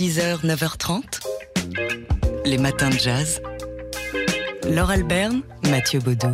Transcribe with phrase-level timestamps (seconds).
[0.00, 1.02] 6h, 9h30.
[2.46, 3.42] Les matins de jazz.
[4.66, 6.32] Laure Alberne, Mathieu Baudou.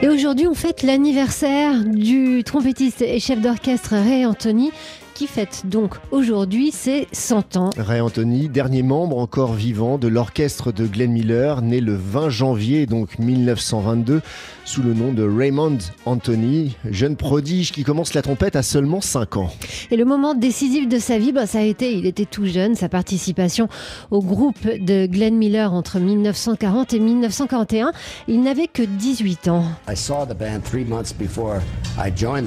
[0.00, 4.72] Et aujourd'hui, on fête l'anniversaire du trompettiste et chef d'orchestre Ray Anthony
[5.18, 7.70] qui fête donc aujourd'hui ses 100 ans.
[7.76, 12.86] Ray Anthony, dernier membre encore vivant de l'orchestre de Glenn Miller, né le 20 janvier
[12.86, 14.22] donc 1922
[14.64, 19.38] sous le nom de Raymond Anthony, jeune prodige qui commence la trompette à seulement 5
[19.38, 19.50] ans.
[19.90, 22.74] Et le moment décisif de sa vie, bah, ça a été, il était tout jeune,
[22.74, 23.68] sa participation
[24.10, 27.92] au groupe de Glenn Miller entre 1940 et 1941.
[28.28, 29.64] Il n'avait que 18 ans.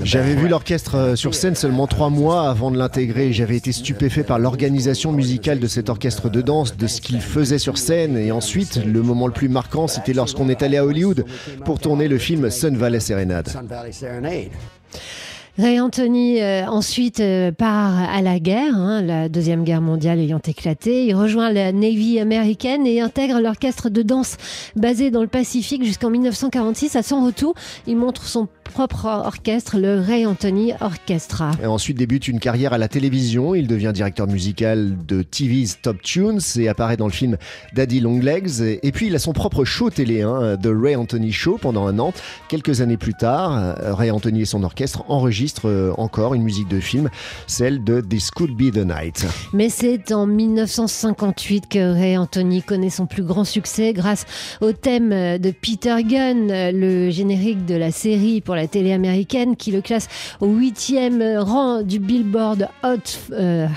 [0.03, 3.33] J'avais vu l'orchestre euh, sur scène seulement trois mois avant de l'intégrer.
[3.33, 7.57] J'avais été stupéfait par l'organisation musicale de cet orchestre de danse, de ce qu'il faisait
[7.57, 8.17] sur scène.
[8.17, 11.25] Et ensuite, le moment le plus marquant, c'était lorsqu'on est allé à Hollywood
[11.66, 13.49] pour tourner le film Sun Valley Serenade.
[15.57, 20.39] Ray Anthony euh, ensuite euh, part à la guerre, hein, la deuxième guerre mondiale ayant
[20.39, 21.05] éclaté.
[21.05, 24.38] Il rejoint la Navy américaine et intègre l'orchestre de danse
[24.77, 26.95] basé dans le Pacifique jusqu'en 1946.
[26.95, 27.53] À son retour,
[27.86, 31.52] il montre son propre orchestre, le Ray Anthony Orchestra.
[31.61, 33.53] Et ensuite débute une carrière à la télévision.
[33.53, 37.38] Il devient directeur musical de TV's Top Tunes et apparaît dans le film
[37.75, 38.80] Daddy Longlegs.
[38.81, 41.99] Et puis il a son propre show télé, hein, The Ray Anthony Show, pendant un
[41.99, 42.14] an.
[42.47, 46.80] Quelques années plus tard, Ray Anthony et son orchestre enregistrent euh, encore une musique de
[46.80, 47.09] film,
[47.47, 49.25] celle de This Could Be the Night.
[49.53, 54.25] Mais c'est en 1958 que Ray Anthony connaît son plus grand succès grâce
[54.61, 59.56] au thème de Peter Gunn, le générique de la série pour la la télé américaine
[59.56, 60.08] qui le classe
[60.40, 63.67] au huitième rang du Billboard Hot 100 euh,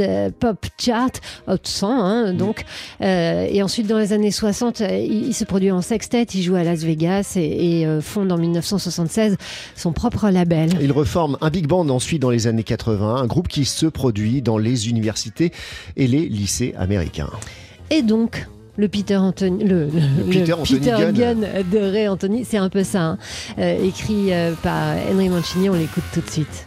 [0.00, 1.12] euh, Pop Chart,
[1.46, 2.36] Hot 100 hein, mm.
[2.36, 2.64] donc.
[3.00, 6.64] Euh, et ensuite dans les années 60, il, se produit en sextet, il joue à
[6.64, 9.36] Las Vegas et, et fonde en 1976
[9.76, 10.70] son propre label.
[10.80, 14.42] Il reforme un big band ensuite dans les années 80, un groupe qui se produit
[14.42, 15.52] dans les universités
[15.96, 17.30] et les lycées américains.
[17.90, 19.88] Et donc, le Peter Anthony, le,
[20.30, 20.54] Peter,
[21.12, 21.46] Gunn.
[21.72, 23.18] de Ray Anthony, c'est un peu ça, hein.
[23.58, 25.70] euh, écrit euh, par Henry Mancini.
[25.70, 26.66] On l'écoute tout de suite.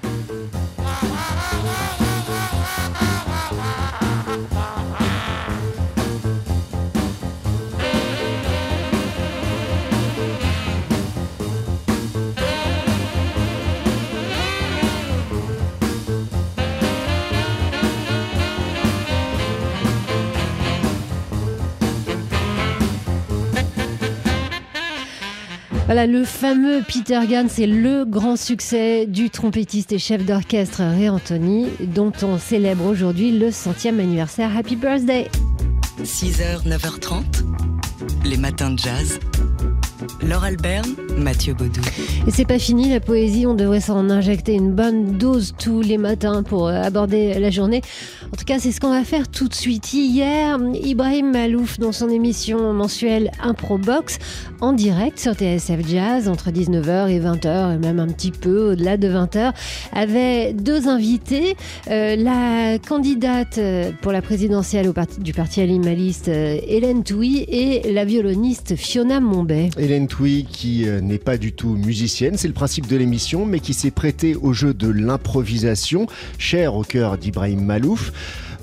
[25.90, 31.10] Voilà, le fameux Peter Gunn, c'est le grand succès du trompettiste et chef d'orchestre Ray
[31.10, 34.56] Anthony, dont on célèbre aujourd'hui le centième anniversaire.
[34.56, 35.28] Happy Birthday
[36.04, 37.24] 6h, 9h30,
[38.24, 39.20] les matins de jazz.
[40.28, 41.80] Laure Alberne, Mathieu Baudou.
[42.28, 45.98] Et c'est pas fini, la poésie, on devrait s'en injecter une bonne dose tous les
[45.98, 47.82] matins pour euh, aborder la journée.
[48.34, 49.94] En tout cas, c'est ce qu'on va faire tout de suite.
[49.94, 54.20] Hier, Ibrahim Malouf, dans son émission mensuelle Improbox,
[54.60, 58.98] en direct sur TSF Jazz, entre 19h et 20h, et même un petit peu au-delà
[58.98, 59.54] de 20h,
[59.94, 61.56] avait deux invités.
[61.90, 67.94] Euh, la candidate euh, pour la présidentielle au parti, du parti animaliste, Hélène Touy, et
[67.94, 69.70] la violoniste Fiona Mombay.
[69.78, 70.09] Hélène
[70.52, 73.90] Qui euh, n'est pas du tout musicienne, c'est le principe de l'émission, mais qui s'est
[73.90, 78.12] prêtée au jeu de l'improvisation, cher au cœur d'Ibrahim Malouf.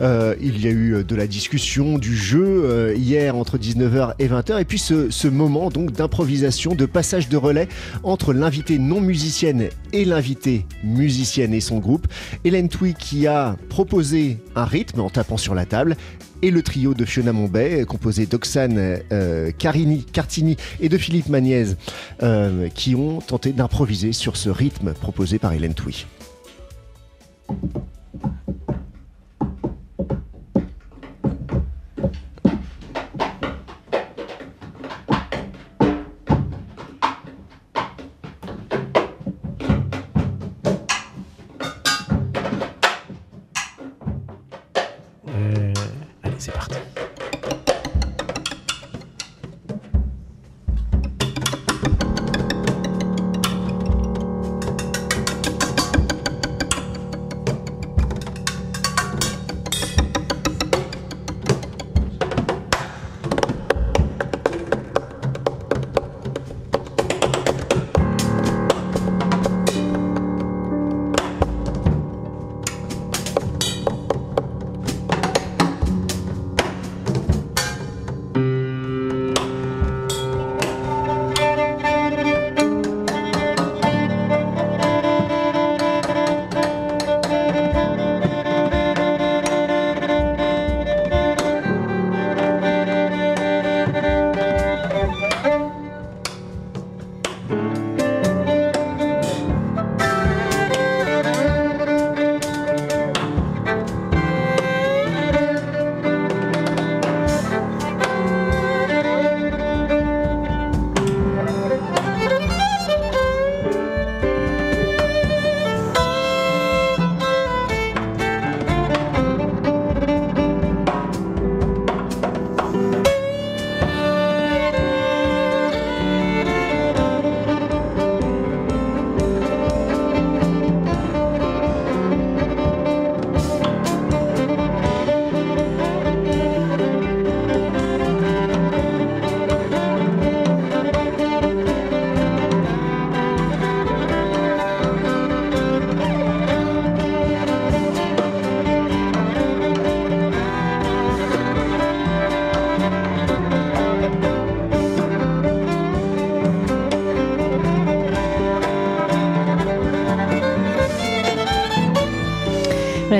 [0.01, 4.29] Euh, il y a eu de la discussion, du jeu euh, hier entre 19h et
[4.29, 7.69] 20h, et puis ce, moment donc d'improvisation, de passage de relais
[8.03, 12.06] entre l'invité non musicienne et l'invité musicienne et son groupe.
[12.45, 15.97] Hélène Touy qui a proposé un rythme en tapant sur la table
[16.43, 21.75] et le trio de Fiona Mombay, composé d'Oxane euh, Carini, Cartini et de Philippe Magniez,
[22.23, 26.06] euh, qui ont tenté d'improviser sur ce rythme proposé par Hélène Touy.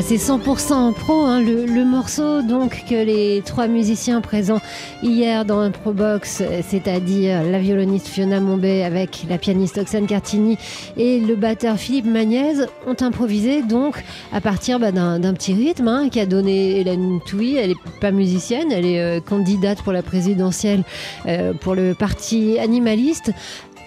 [0.09, 4.61] C'est 100% pro, hein, le, morceau donc que les trois musiciens présents
[5.03, 10.59] hier dans un Probox, c'est-à-dire la violoniste Fiona Mombay avec la pianiste Oxane Cartini
[10.97, 16.09] et le batteur Philippe Magnez, ont improvisé donc à partir bah, d'un petit rythme hein,
[16.09, 17.57] qui a donné Hélène Touy.
[17.57, 20.85] Elle n'est pas musicienne, elle est euh, candidate pour la présidentielle
[21.27, 23.33] euh, pour le parti animaliste.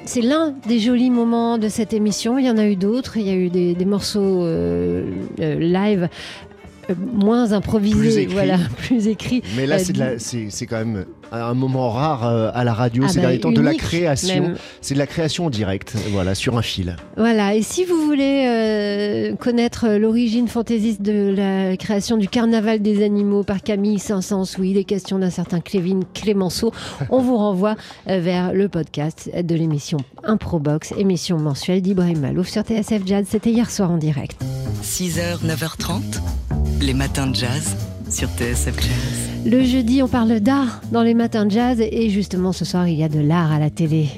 [0.06, 2.38] C'est l'un des jolis moments de cette émission.
[2.38, 3.18] Il y en a eu d'autres.
[3.18, 5.04] Il y a eu des, morceaux euh,
[5.40, 6.10] live
[6.90, 9.42] euh, moins improvisés, Plus voilà, plus écrits.
[9.56, 13.16] Mais là, Euh, c'est quand même un moment rare euh, à la radio Ah ces
[13.18, 14.54] bah, derniers temps, de la création.
[14.82, 16.96] C'est de la création en direct, voilà, sur un fil.
[17.18, 23.04] Voilà, et si vous voulez euh, connaître l'origine fantaisiste de la création du Carnaval des
[23.04, 26.72] animaux par Camille Saint-Saëns, où il est question d'un certain Clévin Clémenceau,
[27.10, 27.76] on vous renvoie
[28.08, 33.26] euh, vers le podcast de l'émission Improbox, émission mensuelle d'Ibrahim Malouf sur TSF Jazz.
[33.30, 34.42] C'était hier soir en direct.
[34.84, 36.02] 6h, 9h30,
[36.82, 37.76] les matins de jazz
[38.10, 39.46] sur TSF Jazz.
[39.46, 42.96] Le jeudi, on parle d'art dans les matins de jazz, et justement ce soir, il
[42.96, 44.10] y a de l'art à la télé.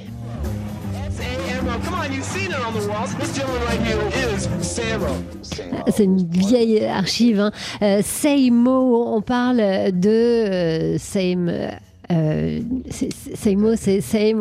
[5.88, 7.40] C'est une vieille archive.
[7.40, 7.52] Hein.
[7.82, 8.02] Euh,
[8.64, 10.98] on parle de euh.
[12.12, 12.60] Euh,
[12.90, 14.34] c'est- c'est- Seymo, c'est c'est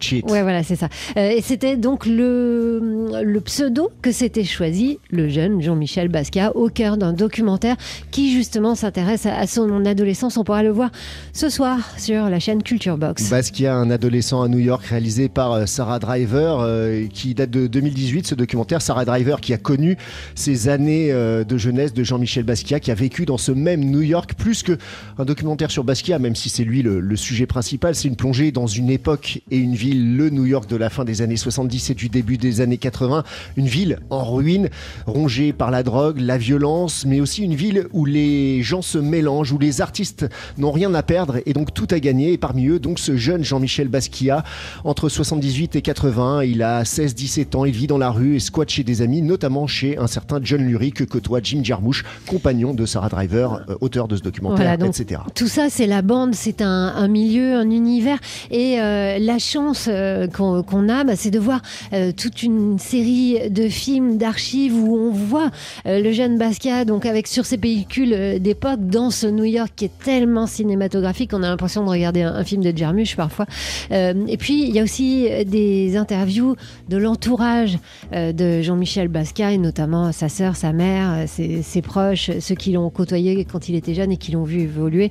[0.00, 0.24] cheat.
[0.30, 0.88] Ouais, voilà, c'est ça.
[1.16, 6.68] Euh, et c'était donc le, le pseudo que s'était choisi le jeune Jean-Michel Basquiat au
[6.68, 7.76] cœur d'un documentaire
[8.10, 10.36] qui justement s'intéresse à, à son adolescence.
[10.36, 10.90] On pourra le voir
[11.32, 13.28] ce soir sur la chaîne Culture Box.
[13.30, 17.66] Basquiat, un adolescent à New York, réalisé par euh, Sarah Driver, euh, qui date de
[17.66, 18.80] 2018, ce documentaire.
[18.82, 19.96] Sarah Driver qui a connu
[20.34, 24.02] ces années euh, de jeunesse de Jean-Michel Basquiat, qui a vécu dans ce même New
[24.02, 24.78] York, plus que
[25.18, 28.52] un documentaire sur Basquiat, même si c'est lui le, le sujet principal, c'est une plongée
[28.52, 31.90] dans une époque et une ville, le New York de la fin des années 70
[31.90, 33.24] et du début des années 80,
[33.56, 34.70] une ville en ruine,
[35.06, 39.52] rongée par la drogue, la violence, mais aussi une ville où les gens se mélangent,
[39.52, 40.26] où les artistes
[40.58, 42.32] n'ont rien à perdre et donc tout à gagner.
[42.32, 44.44] Et parmi eux, donc ce jeune Jean-Michel Basquiat,
[44.84, 48.70] entre 78 et 80, il a 16-17 ans, il vit dans la rue et squatte
[48.70, 52.86] chez des amis, notamment chez un certain John Lurie que côtoie Jim Jarmusch, compagnon de
[52.86, 55.22] Sarah Driver, euh, auteur de ce documentaire, Voilà, donc, etc.
[55.34, 58.18] Tout ça, c'est la bande, c'est un, milieu, un univers.
[58.50, 61.60] Et euh, la chance euh, qu'on a, bah, c'est de voir
[61.92, 65.50] euh, toute une série de films, d'archives où on voit
[65.84, 69.86] le jeune Basquiat, donc avec sur ses pellicules euh, d'époque, dans ce New York qui
[69.86, 73.46] est tellement cinématographique, on a l'impression de regarder un, film de Jarmusch parfois.
[73.90, 76.56] Et puis, il y a aussi des interviews
[76.88, 77.78] de l'entourage
[78.12, 83.44] de Jean-Michel Basquiat, et notamment sa sœur, sa mère, ses, proches, ceux qui l'ont côtoyé
[83.44, 85.10] quand il était jeune et qui l'ont vu évoluer.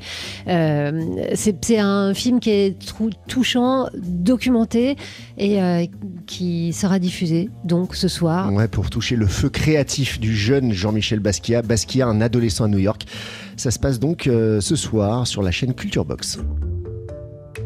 [1.36, 4.96] C'est c'est un film qui est trou- touchant, documenté
[5.38, 5.86] et euh,
[6.28, 8.52] qui sera diffusé donc ce soir.
[8.54, 11.62] Ouais, pour toucher le feu créatif du jeune Jean-Michel Basquiat.
[11.62, 13.06] Basquiat, un adolescent à New York.
[13.58, 16.40] Ça se passe donc euh, ce soir sur la chaîne Culture Box.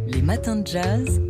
[0.08, 1.22] Les matins de jazz.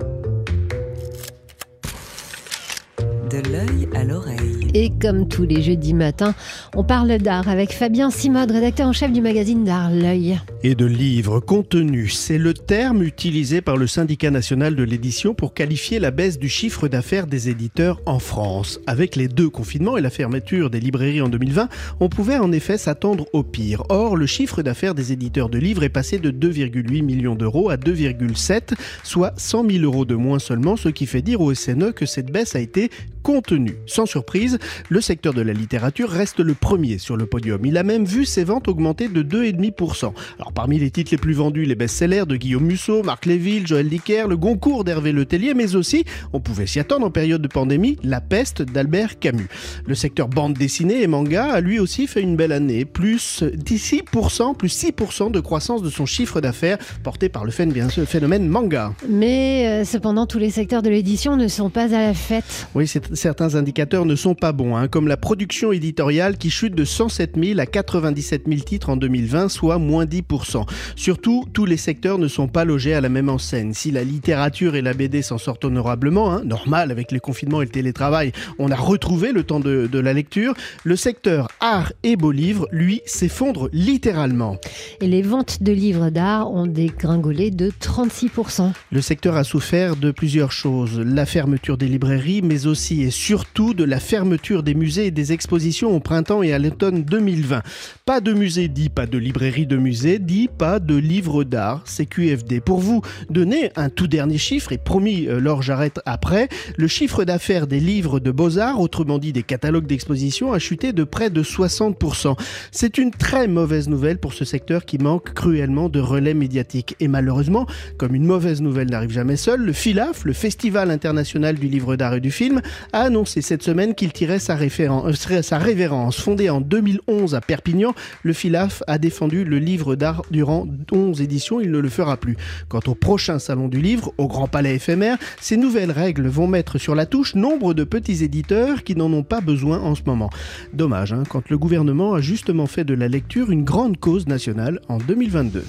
[3.34, 4.68] De l'œil à l'oreille.
[4.76, 6.36] Et comme tous les jeudis matins,
[6.76, 10.40] on parle d'art avec Fabien Simode, rédacteur en chef du magazine d'art L'œil.
[10.64, 12.16] et de livres contenus.
[12.16, 16.48] C'est le terme utilisé par le syndicat national de l'édition pour qualifier la baisse du
[16.48, 18.80] chiffre d'affaires des éditeurs en France.
[18.86, 22.78] Avec les deux confinements et la fermeture des librairies en 2020, on pouvait en effet
[22.78, 23.84] s'attendre au pire.
[23.90, 27.78] Or, le chiffre d'affaires des éditeurs de livres est passé de 2,8 millions d'euros à
[27.78, 32.06] 2,7, soit 100 000 euros de moins seulement, ce qui fait dire au SNE que
[32.06, 32.92] cette baisse a été
[33.24, 33.78] contenue.
[33.88, 37.66] Sans surprise, le secteur de la littérature reste le premier sur le podium.
[37.66, 40.14] Il a même vu ses ventes augmenter de 2,5%.
[40.38, 43.88] Alors parmi les titres les plus vendus, les best-sellers de Guillaume Musso, Marc Léville, Joël
[43.90, 46.04] Dicker, le Goncourt d'Hervé Letellier, mais aussi,
[46.34, 49.48] on pouvait s'y attendre en période de pandémie, La peste d'Albert Camus.
[49.88, 54.56] Le secteur bande dessinée et manga a lui aussi fait une belle année, plus 6%,
[54.56, 58.94] plus 6% de croissance de son chiffre d'affaires, porté par le phénomène manga.
[59.08, 62.68] Mais euh, cependant, tous les secteurs de l'édition ne sont pas à la fête.
[62.76, 66.76] Oui, c'est- certains indicateurs ne sont pas bons, hein, comme la production éditoriale qui chute
[66.76, 70.68] de 107 000 à 97 000 titres en 2020, soit moins 10%.
[70.96, 73.74] Surtout, tous les secteurs ne sont pas logés à la même enseigne.
[73.74, 77.66] Si la littérature et la BD s'en sortent honorablement, hein, normal avec les confinements et
[77.66, 80.54] le télétravail, on a retrouvé le temps de, de la lecture,
[80.84, 84.58] le secteur art et beaux livres, lui, s'effondre littéralement.
[85.02, 88.72] Et les ventes de livres d'art ont dégringolé de 36%.
[88.92, 91.00] Le secteur a souffert de plusieurs choses.
[91.00, 95.12] La fermeture des librairies, mais aussi aussi et surtout de la fermeture des musées et
[95.12, 97.62] des expositions au printemps et à l'automne 2020.
[98.06, 102.06] Pas de musée dit pas de librairie de musée dit pas de livre d'art, c'est
[102.06, 102.62] QFD.
[102.62, 107.26] Pour vous donner un tout dernier chiffre, et promis, euh, Laure j'arrête après, le chiffre
[107.26, 111.44] d'affaires des livres de beaux-arts, autrement dit des catalogues d'exposition, a chuté de près de
[111.44, 112.38] 60%.
[112.72, 116.96] C'est une très mauvaise nouvelle pour ce secteur qui manque cruellement de relais médiatique.
[117.02, 117.68] Et malheureusement,
[117.98, 122.14] comme une mauvaise nouvelle n'arrive jamais seule, le FILAF, le Festival international du livre d'art
[122.14, 122.62] et du film,
[122.94, 126.20] a annoncé cette semaine qu'il tirait sa, euh, révérence.
[126.20, 131.60] Fondé en 2011 à Perpignan, le FILAF a défendu le livre d'art durant 11 éditions.
[131.60, 132.38] Il ne le fera plus.
[132.70, 136.78] Quant au prochain salon du livre, au Grand Palais éphémère, ces nouvelles règles vont mettre
[136.78, 140.30] sur la touche nombre de petits éditeurs qui n'en ont pas besoin en ce moment.
[140.74, 144.80] Dommage, hein, quand le gouvernement a justement fait de la lecture une grande cause nationale
[144.88, 145.64] en 2022.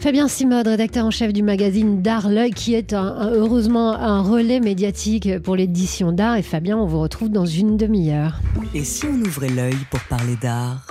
[0.00, 5.38] Fabien Simode, rédacteur en chef du magazine D'Art L'œil, qui est heureusement un relais médiatique
[5.40, 6.36] pour l'édition d'art.
[6.36, 8.40] Et Fabien, on vous retrouve dans une demi-heure.
[8.74, 10.86] Et si on ouvrait l'œil pour parler d'art?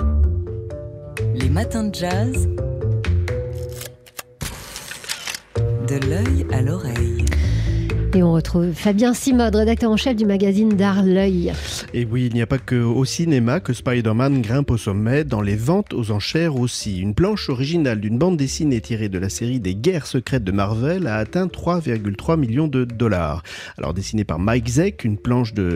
[1.33, 2.47] Les matins de jazz?
[5.87, 7.25] De l'œil à l'oreille.
[8.15, 11.53] Et on retrouve Fabien Simode, rédacteur en chef du magazine D'Art L'œil.
[11.93, 15.41] Et oui, il n'y a pas que au cinéma que Spider-Man grimpe au sommet, dans
[15.41, 16.99] les ventes aux enchères aussi.
[16.99, 21.05] Une planche originale d'une bande dessinée tirée de la série des guerres secrètes de Marvel
[21.05, 23.43] a atteint 3,3 millions de dollars.
[23.77, 25.07] Alors dessinée par Mike Zeck,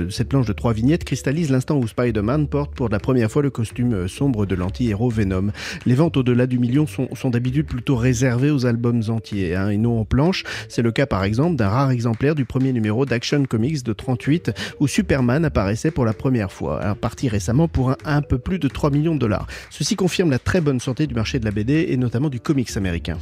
[0.10, 3.52] cette planche de trois vignettes cristallise l'instant où Spider-Man porte pour la première fois le
[3.52, 5.52] costume euh, sombre de l'anti-héros Venom.
[5.86, 10.00] Les ventes au-delà du million sont, d'habitude plutôt réservées aux albums entiers hein, et non
[10.00, 10.44] en planche.
[10.68, 11.92] C'est le cas par exemple d'un rare
[12.32, 16.96] du premier numéro d'Action Comics de 38 où Superman apparaissait pour la première fois, hein,
[16.96, 19.48] parti récemment pour un, un peu plus de 3 millions de dollars.
[19.70, 22.76] Ceci confirme la très bonne santé du marché de la BD et notamment du comics
[22.78, 23.18] américain.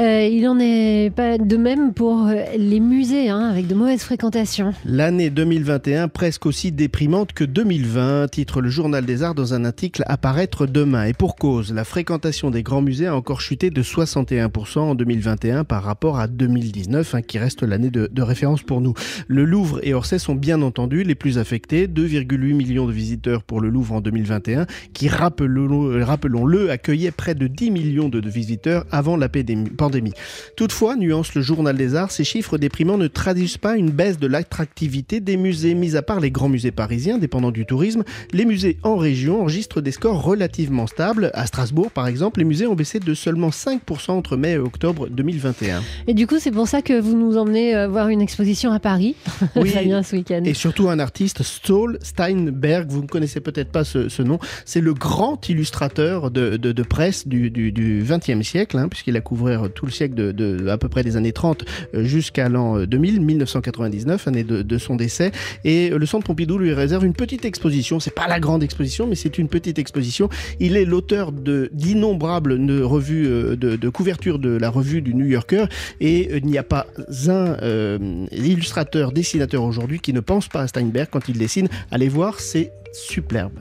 [0.00, 4.02] Euh, il en est pas de même pour euh, les musées, hein, avec de mauvaises
[4.02, 4.74] fréquentations.
[4.84, 10.02] L'année 2021 presque aussi déprimante que 2020, titre le Journal des Arts dans un article
[10.06, 11.04] à paraître demain.
[11.04, 15.64] Et pour cause, la fréquentation des grands musées a encore chuté de 61% en 2021
[15.64, 18.94] par rapport à 2019, hein, qui reste l'année de, de référence pour nous.
[19.28, 23.60] Le Louvre et Orsay sont bien entendu les plus affectés, 2,8 millions de visiteurs pour
[23.60, 29.16] le Louvre en 2021, qui, rappelons- rappelons-le, accueillait près de 10 millions de, visiteurs avant
[29.16, 30.12] la pandémie.
[30.56, 34.26] Toutefois, nuance le Journal des Arts, ces chiffres déprimants ne traduisent pas une baisse de
[34.26, 35.74] l'attractivité des musées.
[35.74, 39.80] Mis à part les grands musées parisiens dépendant du tourisme, les musées en région enregistrent
[39.80, 41.30] des scores relativement stables.
[41.34, 45.08] À Strasbourg, par exemple, les musées ont baissé de seulement 5% entre mai et octobre
[45.08, 45.82] 2021.
[46.06, 48.78] Et du coup, c'est pour ça que vous nous emmenez euh, voir une exposition à
[48.78, 49.16] Paris,
[49.56, 50.42] Oui, ce week-end.
[50.44, 54.80] Et surtout un artiste, Ståhl Steinberg, vous ne connaissez peut-être pas ce, ce nom, c'est
[54.80, 59.20] le grand illustrateur de, de- de presse du, du, du 20e siècle, hein, puisqu'il a
[59.20, 62.78] couvert tout le siècle de, de à peu près des années 30 euh, jusqu'à l'an
[62.78, 65.32] euh, 2000, 1999, année de, son décès.
[65.64, 69.16] Et le Centre Pompidou lui réserve une petite exposition, c'est pas la grande exposition, mais
[69.16, 70.28] c'est une petite exposition.
[70.60, 75.64] Il est l'auteur de- d'innombrables revues euh, de, couverture de la revue du New Yorker,
[76.00, 76.86] et euh, il n'y a pas
[77.26, 81.68] un euh, illustrateur, dessinateur aujourd'hui qui ne pense pas à Steinberg quand il dessine.
[81.90, 83.52] Allez voir, c'est superbe.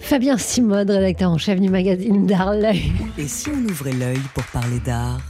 [0.00, 2.92] Fabien Simode, rédacteur en chef du magazine D'Art L'œil.
[3.16, 5.20] Et si on ouvrait l'œil pour parler d'art?